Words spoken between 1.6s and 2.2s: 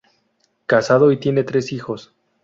hijos.